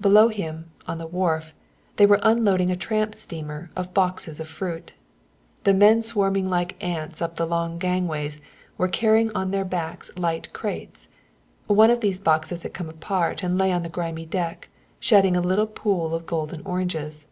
Below 0.00 0.28
him, 0.28 0.70
on 0.86 0.98
the 0.98 1.06
wharf, 1.08 1.52
they 1.96 2.06
were 2.06 2.20
unloading 2.22 2.70
a 2.70 2.76
tramp 2.76 3.12
steamer 3.16 3.72
of 3.74 3.92
boxes 3.92 4.38
of 4.38 4.46
fruit. 4.46 4.92
The 5.64 5.74
men 5.74 6.00
swarming 6.00 6.48
like 6.48 6.80
ants 6.80 7.20
up 7.20 7.34
the 7.34 7.44
long 7.44 7.78
gangways 7.80 8.40
were 8.78 8.86
carrying 8.86 9.32
on 9.34 9.50
their 9.50 9.64
backs 9.64 10.12
light 10.16 10.52
crates. 10.52 11.08
One 11.66 11.90
of 11.90 12.02
these 12.02 12.20
boxes 12.20 12.62
had 12.62 12.72
come 12.72 12.88
apart 12.88 13.42
and 13.42 13.58
lay 13.58 13.72
on 13.72 13.82
the 13.82 13.88
grimy 13.88 14.26
deck 14.26 14.68
shedding 15.00 15.36
a 15.36 15.40
little 15.40 15.66
pool 15.66 16.14
of 16.14 16.24
golden 16.24 16.62
oranges. 16.64 17.26